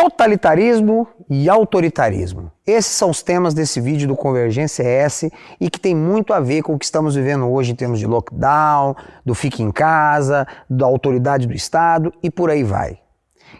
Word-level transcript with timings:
Totalitarismo 0.00 1.06
e 1.28 1.46
autoritarismo. 1.46 2.50
Esses 2.66 2.92
são 2.92 3.10
os 3.10 3.22
temas 3.22 3.52
desse 3.52 3.82
vídeo 3.82 4.08
do 4.08 4.16
Convergência 4.16 4.82
S 4.82 5.30
e 5.60 5.68
que 5.68 5.78
tem 5.78 5.94
muito 5.94 6.32
a 6.32 6.40
ver 6.40 6.62
com 6.62 6.72
o 6.72 6.78
que 6.78 6.86
estamos 6.86 7.16
vivendo 7.16 7.46
hoje 7.46 7.72
em 7.72 7.74
termos 7.74 7.98
de 7.98 8.06
lockdown, 8.06 8.96
do 9.26 9.34
fique 9.34 9.62
em 9.62 9.70
casa, 9.70 10.46
da 10.70 10.86
autoridade 10.86 11.46
do 11.46 11.52
Estado 11.52 12.10
e 12.22 12.30
por 12.30 12.48
aí 12.48 12.64
vai. 12.64 12.98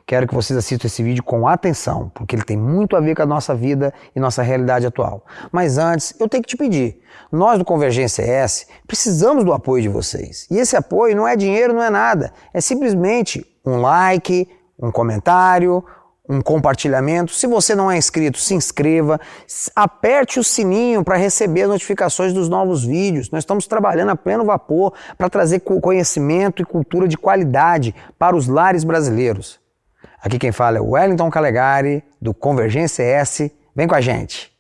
Quero 0.07 0.27
que 0.27 0.35
vocês 0.35 0.57
assistam 0.57 0.87
esse 0.87 1.03
vídeo 1.03 1.23
com 1.23 1.47
atenção, 1.47 2.11
porque 2.15 2.35
ele 2.35 2.43
tem 2.43 2.57
muito 2.57 2.97
a 2.97 3.01
ver 3.01 3.15
com 3.15 3.21
a 3.21 3.27
nossa 3.27 3.55
vida 3.55 3.93
e 4.17 4.19
nossa 4.19 4.43
realidade 4.43 4.87
atual. 4.87 5.27
Mas 5.53 5.77
antes, 5.77 6.19
eu 6.19 6.27
tenho 6.27 6.43
que 6.43 6.49
te 6.49 6.57
pedir. 6.57 7.03
Nós 7.31 7.59
do 7.59 7.67
Convergência 7.67 8.23
S 8.23 8.67
precisamos 8.87 9.45
do 9.45 9.53
apoio 9.53 9.83
de 9.83 9.91
vocês. 9.91 10.47
E 10.51 10.57
esse 10.57 10.75
apoio 10.75 11.15
não 11.15 11.29
é 11.29 11.37
dinheiro, 11.37 11.75
não 11.75 11.83
é 11.83 11.91
nada. 11.91 12.33
É 12.55 12.63
simplesmente 12.63 13.47
um 13.63 13.83
like, 13.83 14.49
um 14.83 14.91
comentário, 14.91 15.85
um 16.31 16.41
compartilhamento. 16.41 17.33
Se 17.33 17.47
você 17.49 17.75
não 17.75 17.91
é 17.91 17.99
inscrito, 17.99 18.39
se 18.39 18.55
inscreva, 18.55 19.21
aperte 19.75 20.39
o 20.39 20.45
sininho 20.45 21.03
para 21.03 21.17
receber 21.17 21.63
as 21.63 21.69
notificações 21.69 22.33
dos 22.33 22.49
novos 22.49 22.85
vídeos. 22.85 23.31
Nós 23.31 23.43
estamos 23.43 23.67
trabalhando 23.67 24.11
a 24.11 24.17
pleno 24.17 24.45
vapor 24.45 24.95
para 25.19 25.29
trazer 25.29 25.61
conhecimento 25.61 26.63
e 26.63 26.65
cultura 26.65 27.09
de 27.09 27.19
qualidade 27.19 27.93
para 28.17 28.37
os 28.37 28.47
lares 28.47 28.85
brasileiros. 28.85 29.59
Aqui 30.23 30.39
quem 30.39 30.53
fala 30.53 30.79
é 30.79 30.81
o 30.81 30.91
Wellington 30.91 31.31
Calegari, 31.31 32.05
do 32.23 32.33
Convergência 32.33 33.03
S. 33.03 33.53
Vem 33.75 33.89
com 33.89 33.95
a 33.97 34.01
gente! 34.01 34.51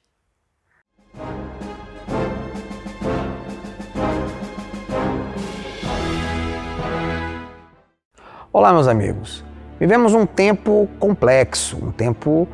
Olá, 8.52 8.72
meus 8.72 8.88
amigos. 8.88 9.44
Vivemos 9.80 10.12
um 10.12 10.26
tempo 10.26 10.86
complexo, 10.98 11.78
um 11.82 11.90
tempo 11.90 12.46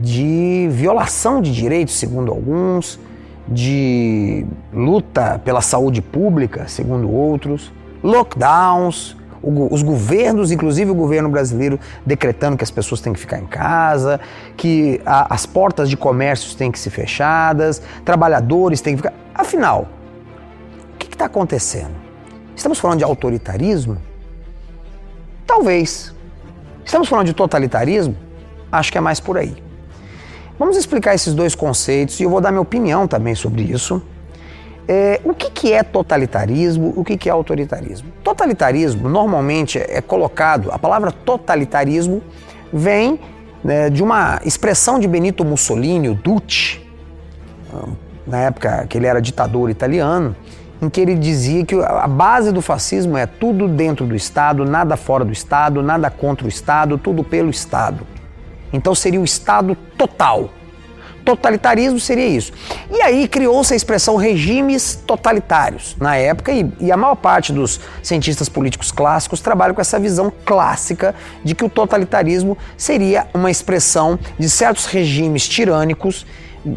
de 0.00 0.68
violação 0.70 1.42
de 1.42 1.52
direitos, 1.52 1.98
segundo 1.98 2.30
alguns, 2.30 2.96
de 3.48 4.46
luta 4.72 5.40
pela 5.44 5.60
saúde 5.60 6.00
pública, 6.00 6.68
segundo 6.68 7.10
outros, 7.10 7.72
lockdowns, 8.04 9.16
os 9.42 9.82
governos, 9.82 10.52
inclusive 10.52 10.92
o 10.92 10.94
governo 10.94 11.28
brasileiro, 11.28 11.80
decretando 12.06 12.56
que 12.56 12.62
as 12.62 12.70
pessoas 12.70 13.00
têm 13.00 13.12
que 13.12 13.18
ficar 13.18 13.40
em 13.40 13.46
casa, 13.46 14.20
que 14.56 15.00
a, 15.04 15.34
as 15.34 15.46
portas 15.46 15.90
de 15.90 15.96
comércios 15.96 16.54
têm 16.54 16.70
que 16.70 16.78
ser 16.78 16.90
fechadas, 16.90 17.82
trabalhadores 18.04 18.80
têm 18.80 18.94
que 18.94 19.02
ficar. 19.02 19.14
Afinal, 19.34 19.88
o 20.94 20.98
que 20.98 21.08
está 21.08 21.24
acontecendo? 21.24 21.94
Estamos 26.84 27.08
falando 27.08 27.26
de 27.26 27.32
totalitarismo? 27.32 28.16
Acho 28.70 28.92
que 28.92 28.98
é 28.98 29.00
mais 29.00 29.20
por 29.20 29.36
aí. 29.38 29.56
Vamos 30.58 30.76
explicar 30.76 31.14
esses 31.14 31.34
dois 31.34 31.54
conceitos 31.54 32.20
e 32.20 32.24
eu 32.24 32.30
vou 32.30 32.40
dar 32.40 32.50
minha 32.50 32.60
opinião 32.60 33.08
também 33.08 33.34
sobre 33.34 33.62
isso. 33.62 34.02
É, 34.86 35.20
o 35.24 35.32
que, 35.32 35.50
que 35.50 35.72
é 35.72 35.82
totalitarismo? 35.82 36.92
O 36.96 37.04
que, 37.04 37.16
que 37.16 37.28
é 37.28 37.32
autoritarismo? 37.32 38.10
Totalitarismo 38.24 39.08
normalmente 39.08 39.78
é 39.78 40.00
colocado, 40.00 40.70
a 40.72 40.78
palavra 40.78 41.12
totalitarismo 41.12 42.22
vem 42.72 43.20
né, 43.62 43.88
de 43.88 44.02
uma 44.02 44.40
expressão 44.44 44.98
de 44.98 45.06
Benito 45.06 45.44
Mussolini, 45.44 46.08
o 46.08 46.14
Duce, 46.14 46.80
na 48.26 48.38
época 48.38 48.86
que 48.88 48.98
ele 48.98 49.06
era 49.06 49.20
ditador 49.20 49.70
italiano, 49.70 50.34
em 50.80 50.88
que 50.88 51.00
ele 51.00 51.14
dizia 51.14 51.64
que 51.64 51.74
a 51.74 52.06
base 52.06 52.52
do 52.52 52.62
fascismo 52.62 53.16
é 53.16 53.26
tudo 53.26 53.68
dentro 53.68 54.06
do 54.06 54.14
Estado, 54.14 54.64
nada 54.64 54.96
fora 54.96 55.24
do 55.24 55.32
Estado, 55.32 55.82
nada 55.82 56.10
contra 56.10 56.46
o 56.46 56.48
Estado, 56.48 56.96
tudo 56.96 57.22
pelo 57.22 57.50
Estado. 57.50 58.06
Então 58.72 58.94
seria 58.94 59.20
o 59.20 59.24
Estado 59.24 59.76
total. 59.96 60.50
Totalitarismo 61.24 62.00
seria 62.00 62.26
isso. 62.26 62.50
E 62.90 63.02
aí 63.02 63.28
criou-se 63.28 63.72
a 63.74 63.76
expressão 63.76 64.16
regimes 64.16 64.94
totalitários 65.06 65.94
na 66.00 66.16
época, 66.16 66.50
e, 66.50 66.72
e, 66.80 66.90
a 66.90 66.96
maior 66.96 67.14
parte 67.14 67.52
dos 67.52 67.78
cientistas 68.02 68.48
políticos 68.48 68.90
clássicos 68.90 69.40
trabalham 69.40 69.74
com 69.74 69.82
essa 69.82 69.98
visão 69.98 70.32
clássica 70.44 71.14
de 71.44 71.54
que 71.54 71.64
o 71.64 71.68
totalitarismo 71.68 72.56
seria 72.76 73.26
uma 73.34 73.50
expressão 73.50 74.18
de 74.38 74.48
certos 74.48 74.86
regimes 74.86 75.46
tirânicos, 75.46 76.26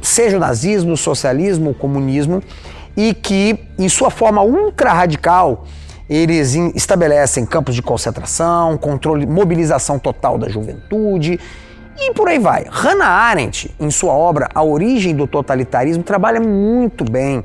seja 0.01 0.35
o 0.35 0.39
nazismo, 0.39 0.93
o 0.93 0.97
socialismo, 0.97 1.71
o 1.71 1.73
comunismo, 1.73 2.43
e 2.95 3.13
que, 3.13 3.59
em 3.77 3.89
sua 3.89 4.09
forma 4.09 4.41
ultra-radical, 4.41 5.65
eles 6.09 6.53
estabelecem 6.75 7.45
campos 7.45 7.75
de 7.75 7.81
concentração, 7.81 8.77
controle, 8.77 9.25
mobilização 9.25 9.97
total 9.97 10.37
da 10.37 10.49
juventude 10.49 11.39
e 11.97 12.13
por 12.13 12.27
aí 12.27 12.39
vai. 12.39 12.65
Hannah 12.69 13.07
Arendt, 13.07 13.73
em 13.79 13.89
sua 13.89 14.13
obra 14.13 14.49
A 14.53 14.63
Origem 14.63 15.15
do 15.15 15.25
Totalitarismo, 15.25 16.03
trabalha 16.03 16.39
muito 16.39 17.03
bem 17.03 17.43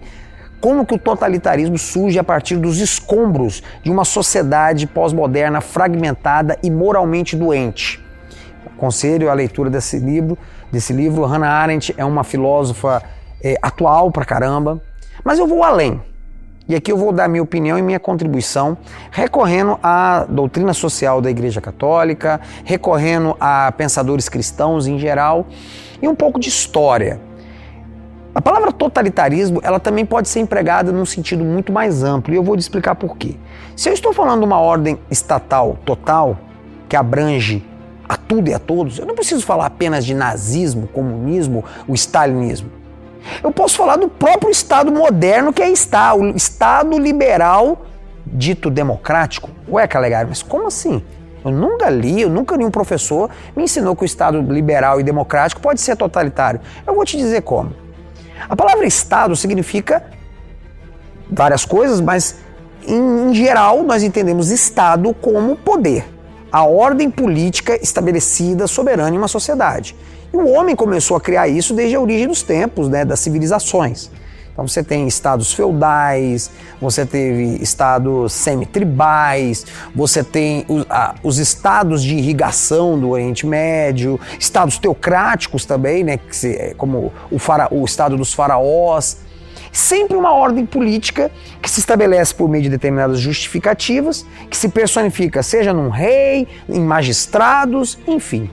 como 0.61 0.85
que 0.85 0.95
o 0.95 0.99
totalitarismo 0.99 1.79
surge 1.79 2.19
a 2.19 2.25
partir 2.25 2.57
dos 2.57 2.79
escombros 2.79 3.63
de 3.83 3.91
uma 3.91 4.05
sociedade 4.05 4.87
pós-moderna 4.87 5.61
fragmentada 5.61 6.59
e 6.63 6.71
moralmente 6.71 7.37
doente. 7.37 8.05
Aconselho 8.67 9.31
a 9.31 9.35
leitura 9.35 9.71
desse 9.71 9.99
livro. 9.99 10.37
Desse 10.71 10.93
livro, 10.93 11.25
Hannah 11.25 11.51
Arendt 11.51 11.95
é 11.97 12.05
uma 12.05 12.25
filósofa 12.25 13.03
é, 13.43 13.57
atual 13.63 14.11
pra 14.11 14.25
caramba, 14.25 14.83
mas 15.25 15.39
eu 15.39 15.47
vou 15.47 15.63
além. 15.63 16.01
E 16.69 16.75
aqui 16.75 16.93
eu 16.93 16.99
vou 16.99 17.13
dar 17.13 17.29
minha 17.29 17.43
opinião 17.43 17.79
e 17.79 17.83
minha 17.83 17.99
contribuição, 17.99 18.77
recorrendo 19.11 19.79
à 19.83 20.27
doutrina 20.29 20.75
social 20.75 21.23
da 21.23 21.31
Igreja 21.31 21.63
Católica, 21.63 22.41
recorrendo 22.63 23.35
a 23.41 23.73
pensadores 23.73 24.29
cristãos 24.29 24.87
em 24.87 24.99
geral 24.99 25.47
e 26.03 26.07
um 26.07 26.15
pouco 26.15 26.39
de 26.39 26.51
história. 26.51 27.21
A 28.35 28.43
palavra 28.43 28.71
totalitarismo, 28.71 29.61
ela 29.65 29.81
também 29.81 30.05
pode 30.05 30.29
ser 30.29 30.41
empregada 30.41 30.93
num 30.93 31.07
sentido 31.07 31.43
muito 31.43 31.73
mais 31.73 32.05
amplo, 32.05 32.35
e 32.35 32.37
eu 32.37 32.43
vou 32.43 32.55
te 32.55 32.61
explicar 32.61 32.95
por 32.95 33.17
quê. 33.17 33.37
Se 33.75 33.89
eu 33.89 33.95
estou 33.95 34.13
falando 34.13 34.41
de 34.41 34.45
uma 34.45 34.61
ordem 34.61 34.99
estatal 35.11 35.79
total, 35.87 36.39
que 36.87 36.95
abrange 36.95 37.65
a 38.07 38.17
tudo 38.17 38.51
e 38.51 38.55
a 38.55 38.59
todos, 38.59 38.99
eu 38.99 39.07
não 39.07 39.15
preciso 39.15 39.45
falar 39.45 39.67
apenas 39.67 40.05
de 40.05 40.15
nazismo, 40.15 40.87
comunismo, 40.87 41.65
o 41.87 41.95
stalinismo. 41.95 42.78
Eu 43.43 43.53
posso 43.53 43.77
falar 43.77 43.97
do 43.97 44.09
próprio 44.09 44.51
Estado 44.51 44.91
moderno 44.91 45.53
que 45.53 45.63
aí 45.63 45.73
está, 45.73 46.15
o 46.15 46.37
Estado 46.37 46.99
liberal 46.99 47.87
dito 48.27 48.71
democrático. 48.71 49.51
Ué, 49.69 49.87
Calegari, 49.87 50.29
mas 50.29 50.43
como 50.43 50.67
assim? 50.67 51.03
Eu 51.45 51.51
nunca 51.51 51.89
li, 51.89 52.23
eu 52.23 52.29
nunca 52.29 52.57
li 52.57 52.65
um 52.65 52.71
professor 52.71 53.31
me 53.57 53.65
ensinou 53.65 53.95
que 53.95 54.03
o 54.03 54.05
Estado 54.05 54.41
liberal 54.41 55.01
e 55.01 55.03
democrático 55.03 55.61
pode 55.61 55.81
ser 55.81 55.97
totalitário. 55.97 56.61
Eu 56.87 56.95
vou 56.95 57.05
te 57.05 57.17
dizer 57.17 57.43
como. 57.43 57.73
A 58.49 58.57
palavra 58.57 58.87
Estado 58.87 59.35
significa 59.37 60.03
várias 61.31 61.65
coisas, 61.65 62.01
mas 62.01 62.41
em, 62.87 63.31
em 63.31 63.35
geral 63.35 63.83
nós 63.83 64.03
entendemos 64.03 64.51
Estado 64.51 65.13
como 65.15 65.57
poder, 65.57 66.09
a 66.51 66.65
ordem 66.65 67.11
política 67.11 67.77
estabelecida 67.83 68.67
soberana 68.67 69.15
em 69.15 69.19
uma 69.19 69.29
sociedade. 69.29 69.97
E 70.33 70.37
o 70.37 70.49
homem 70.49 70.77
começou 70.77 71.17
a 71.17 71.21
criar 71.21 71.49
isso 71.49 71.75
desde 71.75 71.97
a 71.97 72.01
origem 72.01 72.29
dos 72.29 72.43
tempos, 72.43 72.89
né, 72.89 73.05
das 73.05 73.21
civilizações. 73.21 74.11
Então 74.59 74.67
você 74.67 74.83
tem 74.83 75.07
estados 75.07 75.53
feudais, 75.53 76.51
você 76.81 77.07
teve 77.07 77.63
estados 77.63 78.33
semi-tribais, 78.33 79.65
você 79.95 80.25
tem 80.25 80.65
os, 80.69 80.85
a, 80.91 81.15
os, 81.23 81.39
estados 81.39 82.03
de 82.03 82.17
irrigação 82.17 82.99
do 82.99 83.11
Oriente 83.11 83.47
Médio, 83.47 84.19
estados 84.37 84.77
teocráticos 84.77 85.65
também, 85.65 86.03
né, 86.03 86.19
se, 86.33 86.75
como 86.77 87.13
o, 87.31 87.39
fara, 87.39 87.69
o 87.71 87.85
estado 87.85 88.17
dos 88.17 88.35
faraós. 88.35 89.19
Sempre 89.71 90.17
uma 90.17 90.35
ordem 90.35 90.67
política 90.67 91.31
que 91.63 91.71
se 91.71 91.79
estabelece 91.79 92.35
por 92.35 92.49
meio 92.49 92.65
de 92.65 92.69
determinadas 92.69 93.21
justificativas, 93.21 94.27
que 94.51 94.57
se 94.57 94.69
personifica 94.71 95.41
seja 95.41 95.73
num 95.73 95.89
rei, 95.89 96.49
em 96.69 96.81
magistrados, 96.81 97.97
enfim. 98.09 98.51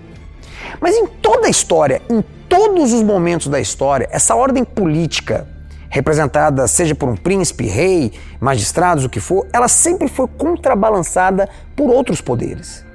Mas 0.80 0.96
em 0.96 1.08
toda 1.08 1.48
a 1.48 1.50
história, 1.50 2.02
em 2.10 2.24
todos 2.50 2.94
os 2.94 3.04
momentos 3.04 3.48
da 3.48 3.60
história, 3.60 4.08
essa 4.12 4.36
ordem 4.36 4.64
política, 4.64 5.48
representada 5.90 6.68
seja 6.68 6.94
por 6.94 7.10
um 7.10 7.16
príncipe, 7.16 7.66
rei, 7.66 8.12
magistrados, 8.40 9.06
o 9.06 9.10
que 9.10 9.20
for, 9.20 9.48
ela 9.54 9.68
sempre 9.68 10.08
foi 10.08 10.28
contrabalançada 10.28 11.50
por 11.76 11.90
outros 11.90 12.22
poderes. 12.22 12.86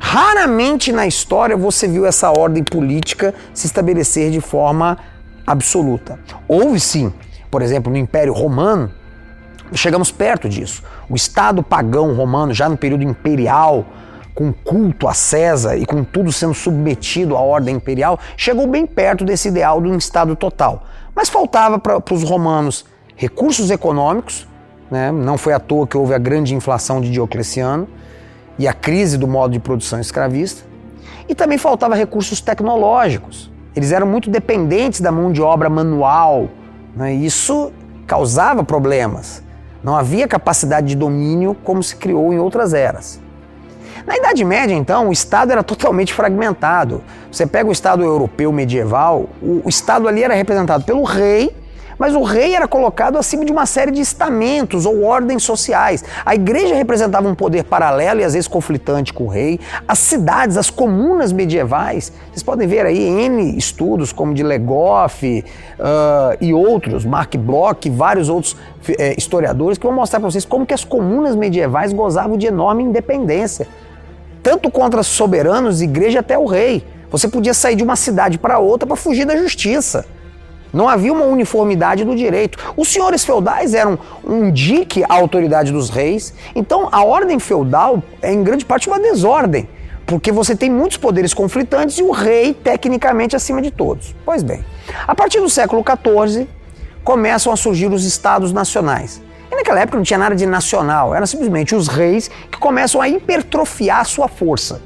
Raramente 0.00 0.92
na 0.92 1.06
história 1.06 1.56
você 1.56 1.88
viu 1.88 2.06
essa 2.06 2.30
ordem 2.30 2.62
política 2.62 3.34
se 3.52 3.66
estabelecer 3.66 4.30
de 4.30 4.40
forma 4.40 4.98
absoluta. 5.46 6.18
Houve 6.46 6.78
sim, 6.78 7.12
por 7.50 7.62
exemplo, 7.62 7.90
no 7.90 7.98
Império 7.98 8.32
Romano, 8.32 8.92
chegamos 9.74 10.10
perto 10.10 10.48
disso. 10.48 10.82
O 11.08 11.16
Estado 11.16 11.62
pagão 11.62 12.14
romano, 12.14 12.54
já 12.54 12.68
no 12.68 12.76
período 12.76 13.02
imperial, 13.02 13.86
com 14.40 14.54
culto 14.54 15.06
a 15.06 15.12
César 15.12 15.76
e 15.76 15.84
com 15.84 16.02
tudo 16.02 16.32
sendo 16.32 16.54
submetido 16.54 17.36
à 17.36 17.40
ordem 17.40 17.76
imperial, 17.76 18.18
chegou 18.38 18.66
bem 18.66 18.86
perto 18.86 19.22
desse 19.22 19.48
ideal 19.48 19.82
de 19.82 19.88
um 19.88 19.98
Estado 19.98 20.34
total. 20.34 20.84
Mas 21.14 21.28
faltava 21.28 21.78
para 21.78 22.02
os 22.10 22.22
romanos 22.22 22.86
recursos 23.14 23.70
econômicos, 23.70 24.48
né? 24.90 25.12
não 25.12 25.36
foi 25.36 25.52
à 25.52 25.60
toa 25.60 25.86
que 25.86 25.94
houve 25.94 26.14
a 26.14 26.18
grande 26.18 26.54
inflação 26.54 27.02
de 27.02 27.10
Diocleciano 27.10 27.86
e 28.58 28.66
a 28.66 28.72
crise 28.72 29.18
do 29.18 29.28
modo 29.28 29.52
de 29.52 29.60
produção 29.60 30.00
escravista, 30.00 30.62
E 31.28 31.34
também 31.34 31.58
faltava 31.58 31.94
recursos 31.94 32.40
tecnológicos. 32.40 33.50
Eles 33.76 33.92
eram 33.92 34.06
muito 34.06 34.30
dependentes 34.30 35.02
da 35.02 35.12
mão 35.12 35.30
de 35.30 35.42
obra 35.42 35.68
manual. 35.68 36.48
Né? 36.96 37.12
Isso 37.12 37.70
causava 38.06 38.64
problemas. 38.64 39.42
Não 39.84 39.94
havia 39.94 40.26
capacidade 40.26 40.86
de 40.86 40.96
domínio 40.96 41.54
como 41.62 41.82
se 41.82 41.94
criou 41.94 42.32
em 42.32 42.38
outras 42.38 42.72
eras. 42.72 43.20
Na 44.10 44.16
Idade 44.16 44.44
Média, 44.44 44.74
então, 44.74 45.08
o 45.08 45.12
Estado 45.12 45.52
era 45.52 45.62
totalmente 45.62 46.12
fragmentado. 46.12 47.00
Você 47.30 47.46
pega 47.46 47.68
o 47.68 47.72
Estado 47.72 48.02
europeu 48.02 48.50
medieval, 48.50 49.28
o 49.40 49.68
Estado 49.68 50.08
ali 50.08 50.24
era 50.24 50.34
representado 50.34 50.82
pelo 50.82 51.04
rei 51.04 51.54
mas 51.96 52.14
o 52.14 52.22
rei 52.22 52.54
era 52.54 52.66
colocado 52.66 53.18
acima 53.18 53.44
de 53.44 53.52
uma 53.52 53.66
série 53.66 53.90
de 53.90 54.00
estamentos 54.00 54.86
ou 54.86 55.04
ordens 55.04 55.42
sociais. 55.42 56.02
A 56.24 56.34
igreja 56.34 56.74
representava 56.74 57.28
um 57.28 57.34
poder 57.34 57.64
paralelo 57.64 58.20
e 58.20 58.24
às 58.24 58.32
vezes 58.32 58.48
conflitante 58.48 59.12
com 59.12 59.24
o 59.24 59.28
rei. 59.28 59.60
As 59.86 59.98
cidades, 59.98 60.56
as 60.56 60.70
comunas 60.70 61.30
medievais, 61.30 62.10
vocês 62.30 62.42
podem 62.42 62.66
ver 62.66 62.86
aí 62.86 62.98
N 62.98 63.54
estudos 63.58 64.14
como 64.14 64.32
de 64.32 64.42
Legoff 64.42 65.44
uh, 65.78 66.36
e 66.40 66.54
outros, 66.54 67.04
Mark 67.04 67.36
Bloch 67.36 67.86
e 67.86 67.90
vários 67.90 68.30
outros 68.30 68.54
uh, 68.54 68.58
historiadores 69.18 69.76
que 69.76 69.84
vão 69.84 69.94
mostrar 69.94 70.20
para 70.20 70.30
vocês 70.30 70.46
como 70.46 70.64
que 70.64 70.72
as 70.72 70.84
comunas 70.84 71.36
medievais 71.36 71.92
gozavam 71.92 72.38
de 72.38 72.46
enorme 72.46 72.82
independência. 72.82 73.68
Tanto 74.42 74.70
contra 74.70 75.02
soberanos, 75.02 75.82
igreja 75.82 76.20
até 76.20 76.38
o 76.38 76.46
rei. 76.46 76.84
Você 77.10 77.28
podia 77.28 77.52
sair 77.52 77.76
de 77.76 77.82
uma 77.82 77.96
cidade 77.96 78.38
para 78.38 78.58
outra 78.58 78.86
para 78.86 78.96
fugir 78.96 79.26
da 79.26 79.36
justiça. 79.36 80.06
Não 80.72 80.88
havia 80.88 81.12
uma 81.12 81.24
uniformidade 81.24 82.04
do 82.04 82.14
direito. 82.14 82.58
Os 82.76 82.88
senhores 82.88 83.24
feudais 83.24 83.74
eram 83.74 83.98
um 84.24 84.50
dique 84.50 85.02
à 85.08 85.14
autoridade 85.14 85.72
dos 85.72 85.90
reis. 85.90 86.32
Então, 86.54 86.88
a 86.92 87.04
ordem 87.04 87.38
feudal 87.40 88.02
é 88.22 88.32
em 88.32 88.42
grande 88.42 88.64
parte 88.64 88.88
uma 88.88 89.00
desordem, 89.00 89.68
porque 90.06 90.30
você 90.30 90.54
tem 90.54 90.70
muitos 90.70 90.96
poderes 90.96 91.34
conflitantes 91.34 91.98
e 91.98 92.02
o 92.02 92.12
rei 92.12 92.54
tecnicamente 92.54 93.34
acima 93.34 93.60
de 93.60 93.70
todos. 93.72 94.14
Pois 94.24 94.44
bem, 94.44 94.64
a 95.06 95.14
partir 95.14 95.40
do 95.40 95.50
século 95.50 95.84
XIV 95.84 96.46
começam 97.02 97.52
a 97.52 97.56
surgir 97.56 97.92
os 97.92 98.04
estados 98.04 98.52
nacionais. 98.52 99.20
E 99.60 99.62
naquela 99.62 99.80
época 99.80 99.98
não 99.98 100.04
tinha 100.04 100.18
nada 100.18 100.34
de 100.34 100.46
nacional, 100.46 101.14
eram 101.14 101.26
simplesmente 101.26 101.74
os 101.74 101.86
reis 101.86 102.30
que 102.50 102.58
começam 102.58 103.00
a 103.00 103.08
hipertrofiar 103.08 104.06
sua 104.06 104.26
força 104.26 104.80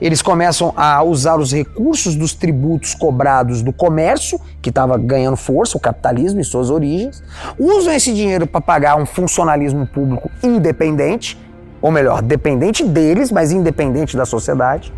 eles 0.00 0.22
começam 0.22 0.72
a 0.76 1.02
usar 1.02 1.36
os 1.36 1.52
recursos 1.52 2.14
dos 2.14 2.32
tributos 2.32 2.94
cobrados 2.94 3.62
do 3.62 3.72
comércio, 3.72 4.40
que 4.62 4.70
estava 4.70 4.96
ganhando 4.96 5.36
força, 5.36 5.76
o 5.76 5.80
capitalismo 5.80 6.40
em 6.40 6.42
suas 6.42 6.70
origens, 6.70 7.22
usam 7.58 7.92
esse 7.92 8.12
dinheiro 8.14 8.46
para 8.46 8.60
pagar 8.60 8.96
um 8.96 9.04
funcionalismo 9.04 9.86
público 9.86 10.30
independente, 10.42 11.38
ou 11.82 11.90
melhor, 11.90 12.22
dependente 12.22 12.82
deles, 12.82 13.30
mas 13.30 13.52
independente 13.52 14.16
da 14.16 14.24
sociedade. 14.24 14.92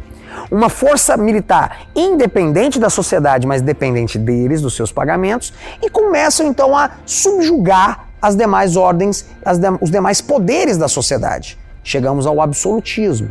Uma 0.50 0.68
força 0.68 1.16
militar 1.16 1.88
independente 1.94 2.78
da 2.78 2.88
sociedade, 2.88 3.46
mas 3.46 3.60
dependente 3.60 4.18
deles, 4.18 4.62
dos 4.62 4.74
seus 4.74 4.92
pagamentos, 4.92 5.52
e 5.82 5.90
começam 5.90 6.46
então 6.46 6.76
a 6.76 6.90
subjugar 7.04 8.11
as 8.22 8.36
demais 8.36 8.76
ordens, 8.76 9.26
as 9.44 9.58
de, 9.58 9.66
os 9.80 9.90
demais 9.90 10.20
poderes 10.20 10.78
da 10.78 10.86
sociedade. 10.86 11.58
Chegamos 11.82 12.24
ao 12.24 12.40
absolutismo. 12.40 13.30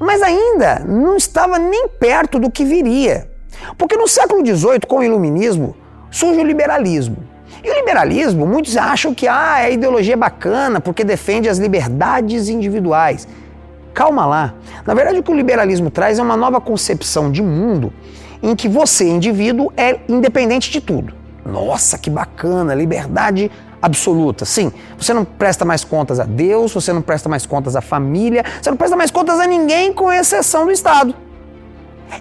Mas 0.00 0.22
ainda 0.22 0.82
não 0.86 1.16
estava 1.16 1.58
nem 1.58 1.88
perto 1.88 2.38
do 2.38 2.50
que 2.50 2.64
viria. 2.64 3.30
Porque 3.76 3.96
no 3.96 4.08
século 4.08 4.44
XVIII, 4.44 4.80
com 4.88 4.98
o 4.98 5.02
iluminismo, 5.02 5.76
surge 6.10 6.40
o 6.40 6.44
liberalismo. 6.44 7.18
E 7.62 7.70
o 7.70 7.74
liberalismo, 7.74 8.46
muitos 8.46 8.76
acham 8.76 9.14
que 9.14 9.28
ah, 9.28 9.58
é 9.60 9.74
ideologia 9.74 10.16
bacana 10.16 10.80
porque 10.80 11.04
defende 11.04 11.48
as 11.48 11.58
liberdades 11.58 12.48
individuais. 12.48 13.28
Calma 13.92 14.24
lá. 14.24 14.54
Na 14.86 14.94
verdade, 14.94 15.18
o 15.18 15.22
que 15.22 15.30
o 15.30 15.34
liberalismo 15.34 15.90
traz 15.90 16.18
é 16.18 16.22
uma 16.22 16.36
nova 16.36 16.60
concepção 16.60 17.30
de 17.30 17.42
mundo 17.42 17.92
em 18.42 18.56
que 18.56 18.68
você, 18.68 19.08
indivíduo, 19.08 19.70
é 19.76 20.00
independente 20.08 20.70
de 20.70 20.80
tudo. 20.80 21.14
Nossa, 21.44 21.98
que 21.98 22.08
bacana, 22.08 22.74
liberdade 22.74 23.50
absoluta. 23.82 24.44
Sim, 24.44 24.72
você 24.96 25.12
não 25.12 25.24
presta 25.24 25.64
mais 25.64 25.82
contas 25.82 26.20
a 26.20 26.24
Deus, 26.24 26.72
você 26.72 26.92
não 26.92 27.02
presta 27.02 27.28
mais 27.28 27.44
contas 27.44 27.74
à 27.74 27.80
família, 27.80 28.44
você 28.62 28.70
não 28.70 28.76
presta 28.76 28.96
mais 28.96 29.10
contas 29.10 29.40
a 29.40 29.46
ninguém, 29.46 29.92
com 29.92 30.10
exceção 30.12 30.64
do 30.64 30.70
Estado. 30.70 31.12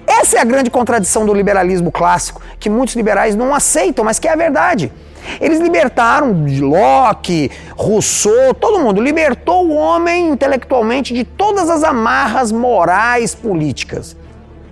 Essa 0.07 0.37
é 0.37 0.41
a 0.41 0.45
grande 0.45 0.71
contradição 0.71 1.25
do 1.25 1.33
liberalismo 1.33 1.91
clássico, 1.91 2.41
que 2.59 2.69
muitos 2.69 2.95
liberais 2.95 3.35
não 3.35 3.53
aceitam, 3.53 4.03
mas 4.03 4.17
que 4.17 4.27
é 4.27 4.33
a 4.33 4.35
verdade. 4.35 4.91
Eles 5.39 5.59
libertaram 5.59 6.45
Locke, 6.61 7.51
Rousseau, 7.75 8.55
todo 8.55 8.79
mundo 8.79 8.99
libertou 8.99 9.67
o 9.67 9.75
homem 9.75 10.29
intelectualmente 10.29 11.13
de 11.13 11.23
todas 11.23 11.69
as 11.69 11.83
amarras 11.83 12.51
morais 12.51 13.35
políticas, 13.35 14.15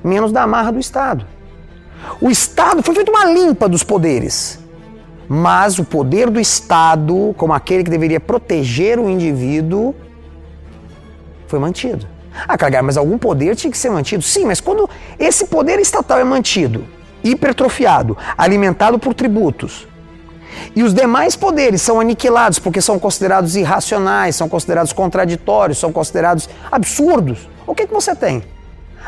menos 0.04 0.32
da 0.32 0.44
amarra 0.44 0.72
do 0.72 0.80
Estado. 0.80 1.28
O 2.20 2.32
Estado 2.32 2.82
foi 2.82 2.96
feito 2.96 3.12
uma 3.12 3.26
limpa 3.26 3.70
dos 3.70 3.84
poderes 3.84 4.60
mas 5.30 5.78
o 5.78 5.86
poder 5.86 6.28
do 6.28 6.40
Estado, 6.40 7.36
como 7.38 7.54
aquele 7.54 7.84
que 7.84 7.92
deveria 7.92 8.20
proteger 8.20 8.98
o 8.98 9.08
indivíduo, 9.08 9.94
foi 11.48 11.60
mantido. 11.60 12.08
Ah, 12.48 12.58
Cagar, 12.58 12.82
mas 12.82 12.98
algum 12.98 13.16
poder 13.16 13.56
tinha 13.56 13.70
que 13.70 13.78
ser 13.78 13.92
mantido? 13.92 14.24
Sim, 14.24 14.46
mas 14.46 14.60
quando 14.60 14.90
esse 15.20 15.46
poder 15.46 15.80
estatal 15.80 16.20
é 16.20 16.24
mantido, 16.24 16.84
hipertrofiado, 17.24 18.18
alimentado 18.36 18.98
por 18.98 19.14
tributos, 19.14 19.88
e 20.76 20.82
os 20.82 20.96
demais 20.96 21.36
poderes 21.36 21.82
são 21.82 22.00
aniquilados 22.00 22.58
porque 22.58 22.82
são 22.82 22.98
considerados 22.98 23.56
irracionais, 23.56 24.36
são 24.36 24.50
considerados 24.50 24.92
contraditórios, 24.92 25.78
são 25.78 25.92
considerados 25.92 26.50
absurdos, 26.72 27.48
o 27.68 27.76
que, 27.76 27.86
que 27.86 27.94
você 27.94 28.16
tem? 28.16 28.44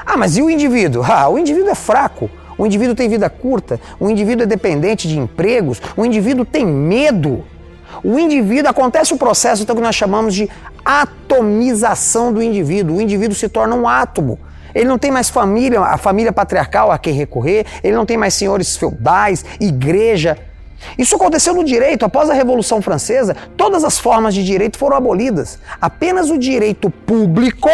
Ah, 0.06 0.18
mas 0.18 0.38
e 0.38 0.41
o 0.44 0.51
indivíduo? 0.51 1.03
Ah, 1.03 1.27
o 1.29 1.39
indivíduo 1.39 1.69
é 1.69 1.75
fraco. 1.75 2.29
O 2.61 2.65
indivíduo 2.67 2.93
tem 2.93 3.09
vida 3.09 3.27
curta, 3.27 3.81
o 3.99 4.07
indivíduo 4.07 4.43
é 4.43 4.45
dependente 4.45 5.07
de 5.07 5.17
empregos, 5.17 5.81
o 5.97 6.05
indivíduo 6.05 6.45
tem 6.45 6.63
medo. 6.63 7.43
O 8.03 8.19
indivíduo 8.19 8.69
acontece 8.69 9.15
o 9.15 9.17
processo 9.17 9.63
então 9.63 9.75
que 9.75 9.81
nós 9.81 9.95
chamamos 9.95 10.35
de 10.35 10.47
atomização 10.85 12.31
do 12.31 12.39
indivíduo. 12.39 12.97
O 12.97 13.01
indivíduo 13.01 13.35
se 13.35 13.49
torna 13.49 13.75
um 13.75 13.87
átomo. 13.87 14.37
Ele 14.75 14.85
não 14.85 14.99
tem 14.99 15.09
mais 15.09 15.27
família, 15.27 15.81
a 15.81 15.97
família 15.97 16.31
patriarcal 16.31 16.91
a 16.91 16.99
quem 16.99 17.15
recorrer, 17.15 17.65
ele 17.83 17.95
não 17.95 18.05
tem 18.05 18.15
mais 18.15 18.35
senhores 18.35 18.77
feudais, 18.77 19.43
igreja. 19.59 20.37
Isso 20.99 21.15
aconteceu 21.15 21.55
no 21.55 21.63
direito. 21.63 22.05
Após 22.05 22.29
a 22.29 22.33
Revolução 22.35 22.79
Francesa, 22.79 23.35
todas 23.57 23.83
as 23.83 23.97
formas 23.97 24.35
de 24.35 24.45
direito 24.45 24.77
foram 24.77 24.97
abolidas. 24.97 25.57
Apenas 25.81 26.29
o 26.29 26.37
direito 26.37 26.91
público, 26.91 27.71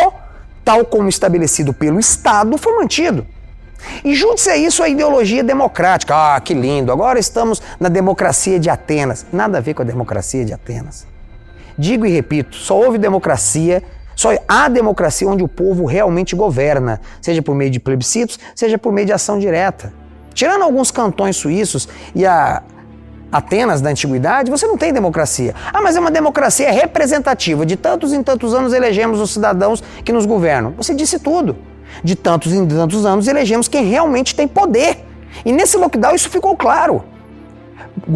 tal 0.63 0.85
como 0.85 1.09
estabelecido 1.09 1.73
pelo 1.73 1.99
Estado, 1.99 2.57
foi 2.57 2.73
mantido. 2.77 3.27
E 4.03 4.13
junte-se 4.15 4.49
a 4.49 4.57
isso 4.57 4.83
a 4.83 4.89
ideologia 4.89 5.43
democrática. 5.43 6.15
Ah, 6.15 6.39
que 6.39 6.53
lindo, 6.53 6.91
agora 6.91 7.19
estamos 7.19 7.61
na 7.79 7.89
democracia 7.89 8.59
de 8.59 8.69
Atenas. 8.69 9.25
Nada 9.31 9.57
a 9.57 9.61
ver 9.61 9.73
com 9.73 9.81
a 9.81 9.85
democracia 9.85 10.43
de 10.43 10.53
Atenas. 10.53 11.07
Digo 11.77 12.05
e 12.05 12.09
repito, 12.09 12.55
só 12.55 12.75
houve 12.75 12.97
democracia, 12.97 13.83
só 14.15 14.29
há 14.47 14.67
democracia 14.67 15.27
onde 15.27 15.43
o 15.43 15.47
povo 15.47 15.85
realmente 15.85 16.35
governa, 16.35 16.99
seja 17.21 17.41
por 17.41 17.53
meio 17.53 17.69
de 17.69 17.79
plebiscitos, 17.79 18.39
seja 18.55 18.77
por 18.77 18.91
meio 18.91 19.05
de 19.05 19.13
ação 19.13 19.37
direta. 19.37 19.93
Tirando 20.33 20.63
alguns 20.63 20.89
cantões 20.89 21.35
suíços 21.35 21.87
e 22.15 22.25
a 22.25 22.63
Atenas 23.31 23.81
da 23.81 23.89
antiguidade, 23.89 24.49
você 24.49 24.65
não 24.65 24.77
tem 24.77 24.93
democracia. 24.93 25.53
Ah, 25.73 25.81
mas 25.81 25.95
é 25.95 25.99
uma 25.99 26.09
democracia 26.09 26.71
representativa. 26.71 27.65
De 27.65 27.75
tantos 27.75 28.13
em 28.13 28.23
tantos 28.23 28.53
anos 28.53 28.73
elegemos 28.73 29.19
os 29.19 29.31
cidadãos 29.31 29.83
que 30.03 30.13
nos 30.13 30.25
governam. 30.25 30.73
Você 30.77 30.95
disse 30.95 31.19
tudo 31.19 31.57
de 32.03 32.15
tantos 32.15 32.53
em 32.53 32.65
tantos 32.67 33.05
anos, 33.05 33.27
elegemos 33.27 33.67
quem 33.67 33.85
realmente 33.85 34.35
tem 34.35 34.47
poder. 34.47 35.05
E 35.45 35.51
nesse 35.51 35.77
lockdown 35.77 36.15
isso 36.15 36.29
ficou 36.29 36.55
claro. 36.55 37.03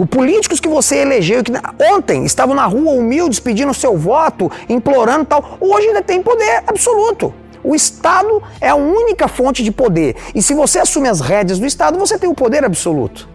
Políticos 0.09 0.59
que 0.59 0.67
você 0.67 0.97
elegeu, 0.97 1.43
que 1.43 1.51
ontem 1.93 2.23
estavam 2.25 2.55
na 2.55 2.65
rua 2.65 2.93
humildes 2.93 3.39
pedindo 3.39 3.73
seu 3.73 3.97
voto, 3.97 4.51
implorando 4.69 5.25
tal, 5.25 5.57
hoje 5.59 5.87
ainda 5.87 6.01
tem 6.01 6.21
poder 6.21 6.63
absoluto. 6.67 7.33
O 7.63 7.75
Estado 7.75 8.41
é 8.59 8.69
a 8.69 8.75
única 8.75 9.27
fonte 9.27 9.63
de 9.63 9.71
poder. 9.71 10.15
E 10.33 10.41
se 10.41 10.53
você 10.53 10.79
assume 10.79 11.07
as 11.07 11.19
rédeas 11.19 11.59
do 11.59 11.65
Estado, 11.65 11.97
você 11.97 12.17
tem 12.17 12.29
o 12.29 12.33
poder 12.33 12.63
absoluto. 12.63 13.30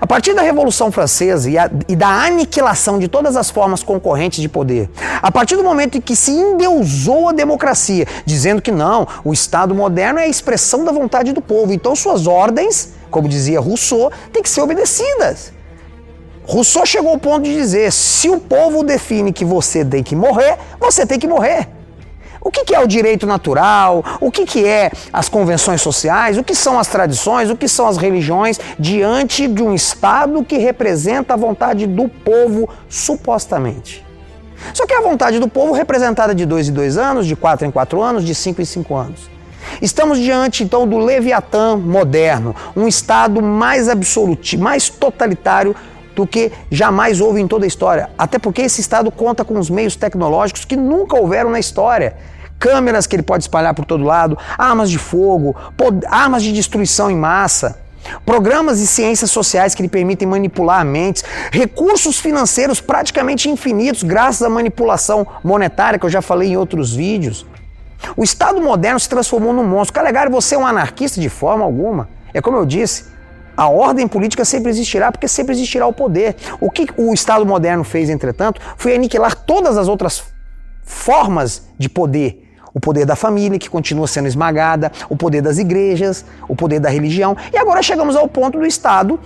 A 0.00 0.06
partir 0.06 0.34
da 0.34 0.42
Revolução 0.42 0.92
Francesa 0.92 1.48
e, 1.48 1.56
a, 1.56 1.70
e, 1.88 1.96
da 1.96 2.08
aniquilação 2.08 2.98
de 2.98 3.08
todas 3.08 3.36
as 3.36 3.50
formas 3.50 3.82
concorrentes 3.82 4.40
de 4.40 4.48
poder, 4.48 4.90
a 5.22 5.30
partir 5.30 5.56
do 5.56 5.64
momento 5.64 5.98
em 5.98 6.00
que 6.00 6.14
se 6.14 6.30
endeusou 6.30 7.28
a 7.28 7.32
democracia, 7.32 8.06
dizendo 8.24 8.60
que 8.60 8.70
não, 8.70 9.06
o 9.24 9.32
Estado 9.32 9.74
moderno 9.74 10.18
é 10.18 10.24
a 10.24 10.28
expressão 10.28 10.84
da 10.84 10.92
vontade 10.92 11.32
do 11.32 11.40
povo, 11.40 11.72
então 11.72 11.96
suas 11.96 12.26
ordens, 12.26 12.92
como 13.10 13.28
dizia 13.28 13.60
Rousseau, 13.60 14.12
têm 14.32 14.42
que 14.42 14.50
ser 14.50 14.60
obedecidas. 14.60 15.52
Rousseau 16.44 16.86
chegou 16.86 17.12
ao 17.12 17.18
ponto 17.18 17.44
de 17.44 17.54
dizer: 17.54 17.92
se 17.92 18.28
o 18.30 18.40
povo 18.40 18.82
define 18.82 19.32
que 19.32 19.44
você 19.44 19.84
tem 19.84 20.02
que 20.02 20.16
morrer, 20.16 20.56
você 20.80 21.04
tem 21.06 21.18
que 21.18 21.28
morrer. 21.28 21.77
O 22.40 22.50
que, 22.50 22.74
é 22.74 22.80
o 22.80 22.86
direito 22.86 23.26
natural? 23.26 24.04
O 24.20 24.30
que, 24.30 24.44
que 24.44 24.66
é 24.66 24.90
as 25.12 25.28
convenções 25.28 25.82
sociais? 25.82 26.38
O 26.38 26.44
que 26.44 26.54
são 26.54 26.78
as 26.78 26.86
tradições? 26.88 27.50
O 27.50 27.56
que 27.56 27.68
são 27.68 27.86
as 27.86 27.96
religiões 27.96 28.60
diante 28.78 29.48
de 29.48 29.62
um 29.62 29.74
Estado 29.74 30.44
que 30.44 30.56
representa 30.58 31.34
a 31.34 31.36
vontade 31.36 31.86
do 31.86 32.08
povo, 32.08 32.68
supostamente? 32.88 34.06
Só 34.74 34.86
que 34.86 34.94
a 34.94 35.00
vontade 35.00 35.38
do 35.38 35.48
povo 35.48 35.72
representada 35.72 36.34
de 36.34 36.44
dois 36.44 36.68
em 36.68 36.72
dois 36.72 36.96
anos, 36.96 37.26
de 37.26 37.36
quatro 37.36 37.66
em 37.66 37.70
quatro 37.70 38.02
anos, 38.02 38.24
de 38.24 38.34
cinco 38.34 38.60
em 38.60 38.64
cinco 38.64 38.94
anos. 38.94 39.30
Estamos 39.82 40.18
diante 40.18 40.64
então 40.64 40.86
do 40.86 40.98
Leviatã 40.98 41.76
moderno, 41.76 42.54
um 42.76 42.88
Estado 42.88 43.42
mais 43.42 43.88
absoluto, 43.88 44.58
mais 44.58 44.88
totalitário 44.88 45.74
do 46.18 46.26
que 46.26 46.50
jamais 46.68 47.20
houve 47.20 47.40
em 47.40 47.46
toda 47.46 47.64
a 47.64 47.68
história. 47.68 48.10
Até 48.18 48.40
porque 48.40 48.62
esse 48.62 48.80
Estado 48.80 49.08
conta 49.08 49.44
com 49.44 49.56
os 49.56 49.70
meios 49.70 49.94
tecnológicos 49.94 50.64
que 50.64 50.74
nunca 50.74 51.16
houveram 51.16 51.48
na 51.48 51.60
história. 51.60 52.16
Câmeras 52.58 53.06
que 53.06 53.14
ele 53.14 53.22
pode 53.22 53.44
espalhar 53.44 53.72
por 53.72 53.84
todo 53.84 54.02
lado, 54.02 54.36
armas 54.58 54.90
de 54.90 54.98
fogo, 54.98 55.54
armas 56.08 56.42
de 56.42 56.52
destruição 56.52 57.08
em 57.08 57.16
massa. 57.16 57.78
Programas 58.26 58.80
de 58.80 58.86
ciências 58.88 59.30
sociais 59.30 59.76
que 59.76 59.82
lhe 59.82 59.88
permitem 59.88 60.26
manipular 60.26 60.84
mentes, 60.84 61.22
recursos 61.52 62.18
financeiros 62.18 62.80
praticamente 62.80 63.48
infinitos 63.48 64.02
graças 64.02 64.42
à 64.42 64.50
manipulação 64.50 65.24
monetária 65.44 66.00
que 66.00 66.06
eu 66.06 66.10
já 66.10 66.20
falei 66.20 66.48
em 66.48 66.56
outros 66.56 66.92
vídeos. 66.96 67.46
O 68.16 68.24
Estado 68.24 68.60
moderno 68.60 68.98
se 68.98 69.08
transformou 69.08 69.52
num 69.52 69.64
monstro. 69.64 69.94
Calegari, 69.94 70.32
você 70.32 70.56
é 70.56 70.58
um 70.58 70.66
anarquista 70.66 71.20
de 71.20 71.28
forma 71.28 71.64
alguma. 71.64 72.08
É 72.34 72.40
como 72.40 72.56
eu 72.56 72.66
disse, 72.66 73.04
a 73.58 73.68
ordem 73.68 74.06
política 74.06 74.44
sempre 74.44 74.70
existirá 74.70 75.10
porque 75.10 75.26
sempre 75.26 75.52
existirá 75.52 75.84
o 75.84 75.92
poder. 75.92 76.36
O 76.60 76.70
que 76.70 76.86
o 76.96 77.12
Estado 77.12 77.44
moderno 77.44 77.82
fez, 77.82 78.08
entretanto, 78.08 78.60
foi 78.76 78.94
aniquilar 78.94 79.34
todas 79.34 79.76
as 79.76 79.88
outras 79.88 80.22
formas 80.84 81.66
de 81.76 81.88
poder. 81.88 82.44
O 82.72 82.78
poder 82.78 83.04
da 83.04 83.16
família, 83.16 83.58
que 83.58 83.68
continua 83.68 84.06
sendo 84.06 84.28
esmagada, 84.28 84.92
o 85.08 85.16
poder 85.16 85.42
das 85.42 85.58
igrejas, 85.58 86.24
o 86.48 86.54
poder 86.54 86.78
da 86.78 86.88
religião. 86.88 87.36
E 87.52 87.58
agora 87.58 87.82
chegamos 87.82 88.14
ao 88.14 88.28
ponto 88.28 88.60
do 88.60 88.64
Estado 88.64 89.18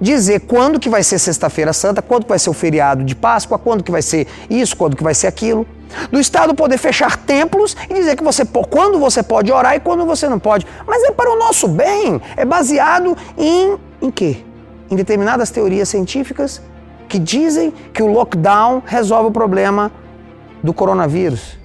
dizer 0.00 0.40
quando 0.40 0.80
que 0.80 0.88
vai 0.88 1.02
ser 1.02 1.18
Sexta-feira 1.18 1.72
Santa, 1.72 2.02
quando 2.02 2.24
que 2.24 2.28
vai 2.28 2.38
ser 2.38 2.50
o 2.50 2.52
feriado 2.52 3.04
de 3.04 3.14
Páscoa, 3.14 3.58
quando 3.58 3.82
que 3.82 3.90
vai 3.90 4.02
ser 4.02 4.26
isso, 4.50 4.76
quando 4.76 4.96
que 4.96 5.02
vai 5.02 5.14
ser 5.14 5.26
aquilo. 5.26 5.66
Do 6.10 6.18
Estado 6.18 6.54
poder 6.54 6.78
fechar 6.78 7.16
templos 7.16 7.76
e 7.88 7.94
dizer 7.94 8.16
que 8.16 8.24
você 8.24 8.44
quando 8.44 8.98
você 8.98 9.22
pode 9.22 9.52
orar 9.52 9.76
e 9.76 9.80
quando 9.80 10.04
você 10.04 10.28
não 10.28 10.38
pode. 10.38 10.66
Mas 10.86 11.02
é 11.04 11.12
para 11.12 11.30
o 11.30 11.38
nosso 11.38 11.68
bem, 11.68 12.20
é 12.36 12.44
baseado 12.44 13.16
em 13.38 13.78
em 14.02 14.10
quê? 14.10 14.38
Em 14.90 14.96
determinadas 14.96 15.50
teorias 15.50 15.88
científicas 15.88 16.60
que 17.08 17.18
dizem 17.18 17.72
que 17.92 18.02
o 18.02 18.06
lockdown 18.06 18.82
resolve 18.84 19.28
o 19.28 19.32
problema 19.32 19.90
do 20.62 20.74
coronavírus. 20.74 21.63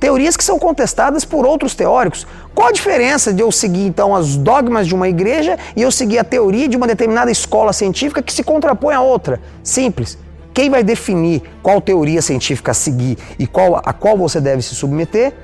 Teorias 0.00 0.34
que 0.34 0.42
são 0.42 0.58
contestadas 0.58 1.26
por 1.26 1.44
outros 1.44 1.74
teóricos. 1.74 2.26
Qual 2.54 2.68
a 2.68 2.72
diferença 2.72 3.34
de 3.34 3.42
eu 3.42 3.52
seguir 3.52 3.86
então 3.86 4.12
os 4.12 4.34
dogmas 4.34 4.86
de 4.86 4.94
uma 4.94 5.10
igreja 5.10 5.58
e 5.76 5.82
eu 5.82 5.92
seguir 5.92 6.18
a 6.18 6.24
teoria 6.24 6.66
de 6.66 6.76
uma 6.76 6.86
determinada 6.86 7.30
escola 7.30 7.70
científica 7.74 8.22
que 8.22 8.32
se 8.32 8.42
contrapõe 8.42 8.94
a 8.94 9.02
outra? 9.02 9.42
Simples. 9.62 10.16
Quem 10.54 10.70
vai 10.70 10.82
definir 10.82 11.42
qual 11.62 11.82
teoria 11.82 12.22
científica 12.22 12.70
a 12.70 12.74
seguir 12.74 13.18
e 13.38 13.46
qual, 13.46 13.76
a 13.76 13.92
qual 13.92 14.16
você 14.16 14.40
deve 14.40 14.62
se 14.62 14.74
submeter 14.74 15.34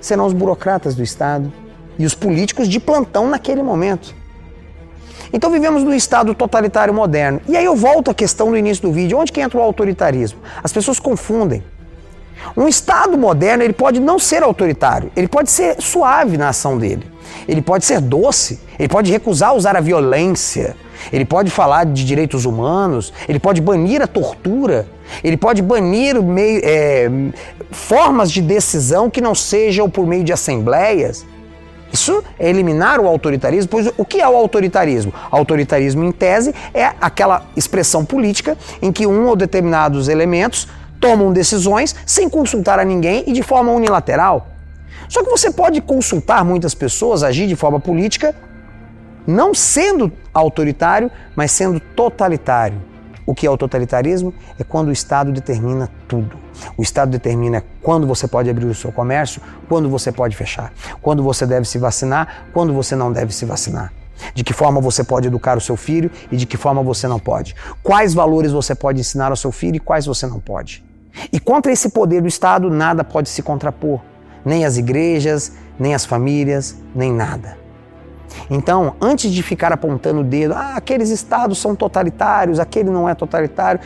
serão 0.00 0.26
os 0.26 0.32
burocratas 0.32 0.96
do 0.96 1.02
Estado 1.02 1.52
e 1.96 2.04
os 2.04 2.14
políticos 2.14 2.68
de 2.68 2.80
plantão 2.80 3.28
naquele 3.28 3.62
momento. 3.62 4.14
Então 5.32 5.48
vivemos 5.48 5.84
num 5.84 5.94
Estado 5.94 6.34
totalitário 6.34 6.92
moderno. 6.92 7.40
E 7.48 7.56
aí 7.56 7.64
eu 7.64 7.76
volto 7.76 8.10
à 8.10 8.14
questão 8.14 8.50
do 8.50 8.56
início 8.56 8.82
do 8.82 8.92
vídeo, 8.92 9.16
onde 9.16 9.30
que 9.30 9.40
entra 9.40 9.58
o 9.58 9.62
autoritarismo? 9.62 10.40
As 10.62 10.72
pessoas 10.72 10.98
confundem. 10.98 11.62
Um 12.56 12.68
Estado 12.68 13.16
moderno 13.16 13.62
ele 13.62 13.72
pode 13.72 14.00
não 14.00 14.18
ser 14.18 14.42
autoritário, 14.42 15.10
ele 15.16 15.28
pode 15.28 15.50
ser 15.50 15.80
suave 15.80 16.36
na 16.36 16.50
ação 16.50 16.76
dele, 16.76 17.06
ele 17.48 17.62
pode 17.62 17.84
ser 17.84 18.00
doce, 18.00 18.60
ele 18.78 18.88
pode 18.88 19.10
recusar 19.10 19.54
usar 19.54 19.76
a 19.76 19.80
violência, 19.80 20.76
ele 21.12 21.24
pode 21.24 21.50
falar 21.50 21.84
de 21.84 22.04
direitos 22.04 22.44
humanos, 22.44 23.12
ele 23.28 23.38
pode 23.38 23.60
banir 23.60 24.02
a 24.02 24.06
tortura, 24.06 24.86
ele 25.22 25.36
pode 25.36 25.62
banir 25.62 26.20
meio, 26.22 26.60
é, 26.64 27.10
formas 27.70 28.30
de 28.30 28.40
decisão 28.42 29.08
que 29.08 29.20
não 29.20 29.34
sejam 29.34 29.88
por 29.88 30.06
meio 30.06 30.24
de 30.24 30.32
assembleias. 30.32 31.24
Isso 31.92 32.22
é 32.38 32.50
eliminar 32.50 33.00
o 33.00 33.06
autoritarismo, 33.06 33.70
pois 33.70 33.90
o 33.96 34.04
que 34.04 34.20
é 34.20 34.28
o 34.28 34.36
autoritarismo? 34.36 35.14
Autoritarismo, 35.30 36.04
em 36.04 36.12
tese, 36.12 36.54
é 36.74 36.92
aquela 37.00 37.46
expressão 37.56 38.04
política 38.04 38.58
em 38.82 38.90
que 38.90 39.06
um 39.06 39.26
ou 39.26 39.36
determinados 39.36 40.08
elementos 40.08 40.68
tomam 41.06 41.32
decisões 41.32 41.94
sem 42.04 42.28
consultar 42.28 42.80
a 42.80 42.84
ninguém 42.84 43.22
e 43.28 43.32
de 43.32 43.42
forma 43.42 43.70
unilateral. 43.70 44.48
Só 45.08 45.22
que 45.22 45.30
você 45.30 45.52
pode 45.52 45.80
consultar 45.80 46.44
muitas 46.44 46.74
pessoas, 46.74 47.22
agir 47.22 47.46
de 47.46 47.54
forma 47.54 47.78
política, 47.78 48.34
não 49.24 49.54
sendo 49.54 50.12
autoritário, 50.34 51.08
mas 51.36 51.52
sendo 51.52 51.78
totalitário. 51.78 52.82
O 53.24 53.34
que 53.34 53.46
é 53.46 53.50
o 53.50 53.56
totalitarismo? 53.56 54.34
É 54.58 54.64
quando 54.64 54.88
o 54.88 54.92
Estado 54.92 55.30
determina 55.30 55.88
tudo. 56.08 56.38
O 56.76 56.82
Estado 56.82 57.10
determina 57.10 57.62
quando 57.82 58.04
você 58.04 58.26
pode 58.26 58.50
abrir 58.50 58.66
o 58.66 58.74
seu 58.74 58.90
comércio, 58.90 59.40
quando 59.68 59.88
você 59.88 60.10
pode 60.10 60.34
fechar, 60.36 60.72
quando 61.00 61.22
você 61.22 61.46
deve 61.46 61.68
se 61.68 61.78
vacinar, 61.78 62.46
quando 62.52 62.72
você 62.72 62.96
não 62.96 63.12
deve 63.12 63.32
se 63.32 63.44
vacinar. 63.44 63.92
De 64.34 64.42
que 64.42 64.52
forma 64.52 64.80
você 64.80 65.04
pode 65.04 65.28
educar 65.28 65.56
o 65.56 65.60
seu 65.60 65.76
filho 65.76 66.10
e 66.32 66.36
de 66.36 66.46
que 66.46 66.56
forma 66.56 66.82
você 66.82 67.06
não 67.06 67.18
pode. 67.18 67.54
Quais 67.82 68.12
valores 68.12 68.50
você 68.50 68.74
pode 68.74 69.00
ensinar 69.00 69.30
ao 69.30 69.36
seu 69.36 69.52
filho 69.52 69.76
e 69.76 69.80
quais 69.80 70.06
você 70.06 70.26
não 70.26 70.40
pode. 70.40 70.84
E 71.32 71.40
contra 71.40 71.72
esse 71.72 71.88
poder 71.90 72.20
do 72.20 72.28
Estado, 72.28 72.70
nada 72.70 73.02
pode 73.04 73.28
se 73.28 73.42
contrapor. 73.42 74.00
Nem 74.44 74.64
as 74.64 74.76
igrejas, 74.76 75.52
nem 75.78 75.94
as 75.94 76.04
famílias, 76.04 76.76
nem 76.94 77.12
nada. 77.12 77.58
Então, 78.50 78.94
antes 79.00 79.32
de 79.32 79.42
ficar 79.42 79.72
apontando 79.72 80.20
o 80.20 80.24
dedo, 80.24 80.54
ah, 80.54 80.74
aqueles 80.76 81.10
estados 81.10 81.58
são 81.58 81.74
totalitários, 81.74 82.60
aquele 82.60 82.90
não 82.90 83.08
é 83.08 83.14
totalitário, 83.14 83.80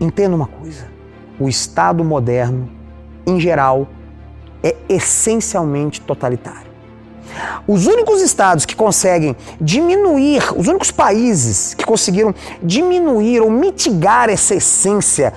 entenda 0.00 0.36
uma 0.36 0.46
coisa: 0.46 0.86
o 1.40 1.48
Estado 1.48 2.04
moderno, 2.04 2.70
em 3.26 3.40
geral, 3.40 3.88
é 4.62 4.76
essencialmente 4.88 6.00
totalitário. 6.00 6.72
Os 7.66 7.86
únicos 7.86 8.20
estados 8.20 8.64
que 8.64 8.76
conseguem 8.76 9.34
diminuir, 9.60 10.42
os 10.56 10.68
únicos 10.68 10.90
países 10.90 11.74
que 11.74 11.84
conseguiram 11.84 12.34
diminuir 12.62 13.40
ou 13.40 13.50
mitigar 13.50 14.28
essa 14.28 14.54
essência 14.54 15.32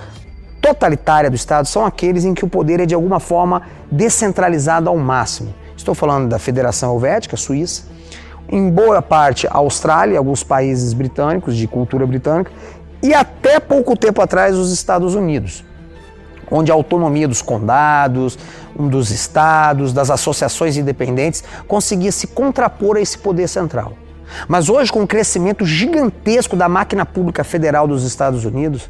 totalitária 0.68 1.30
do 1.30 1.36
Estado 1.36 1.68
são 1.68 1.86
aqueles 1.86 2.26
em 2.26 2.34
que 2.34 2.44
o 2.44 2.50
poder 2.50 2.80
é 2.80 2.86
de 2.86 2.94
alguma 2.94 3.20
forma 3.20 3.62
descentralizado 3.92 4.90
ao 4.90 4.98
máximo. 4.98 5.54
Estou 5.76 5.96
falando 5.96 6.28
da 6.28 6.40
Federação 6.40 6.94
Helvética, 6.94 7.38
Suíça, 7.38 7.84
em 8.50 8.70
boa 8.70 9.02
parte 9.02 9.48
a 9.48 9.58
Austrália, 9.58 10.18
alguns 10.18 10.44
países 10.44 10.94
britânicos 10.94 11.56
de 11.56 11.68
cultura 11.68 12.06
britânica 12.06 12.52
e 13.02 13.14
até 13.14 13.60
pouco 13.60 13.96
tempo 13.96 14.22
atrás 14.22 14.58
os 14.58 14.72
Estados 14.72 15.16
Unidos, 15.16 15.64
onde 16.50 16.72
a 16.72 16.74
autonomia 16.76 17.28
dos 17.28 17.42
condados, 17.42 18.38
dos 18.76 19.12
estados, 19.12 19.94
das 19.94 20.10
associações 20.10 20.76
independentes 20.78 21.44
conseguia 21.68 22.12
se 22.12 22.28
contrapor 22.28 22.98
a 22.98 23.02
esse 23.02 23.18
poder 23.18 23.48
central. 23.48 23.94
Mas 24.48 24.68
hoje, 24.68 24.92
com 24.92 25.04
o 25.04 25.08
crescimento 25.08 25.66
gigantesco 25.66 26.56
da 26.56 26.68
máquina 26.68 27.06
pública 27.06 27.44
federal 27.44 27.88
dos 27.88 28.04
Estados 28.04 28.44
Unidos, 28.44 28.90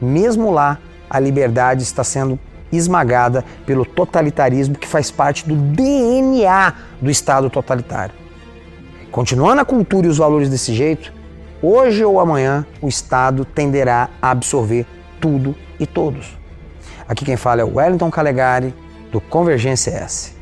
mesmo 0.00 0.50
lá 0.50 0.78
a 1.08 1.18
liberdade 1.18 1.82
está 1.82 2.04
sendo 2.04 2.38
esmagada 2.72 3.44
pelo 3.64 3.84
totalitarismo 3.84 4.74
que 4.74 4.86
faz 4.86 5.10
parte 5.10 5.48
do 5.48 5.54
DNA 5.54 6.74
do 7.00 7.10
Estado 7.10 7.48
totalitário. 7.48 8.14
Continuando 9.10 9.60
a 9.62 9.64
cultura 9.64 10.06
e 10.06 10.10
os 10.10 10.18
valores 10.18 10.48
desse 10.48 10.74
jeito, 10.74 11.12
hoje 11.62 12.04
ou 12.04 12.20
amanhã 12.20 12.66
o 12.82 12.88
Estado 12.88 13.44
tenderá 13.44 14.10
a 14.20 14.30
absorver 14.30 14.84
tudo 15.20 15.54
e 15.78 15.86
todos. 15.86 16.36
Aqui 17.08 17.24
quem 17.24 17.36
fala 17.36 17.62
é 17.62 17.64
o 17.64 17.76
Wellington 17.76 18.10
Calegari, 18.10 18.74
do 19.12 19.20
Convergência 19.20 19.90
S. 19.92 20.35